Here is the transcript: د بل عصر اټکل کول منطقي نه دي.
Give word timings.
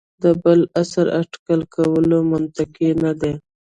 د 0.23 0.25
بل 0.43 0.59
عصر 0.79 1.05
اټکل 1.19 1.61
کول 1.75 2.09
منطقي 2.31 2.89
نه 3.03 3.11
دي. 3.21 3.33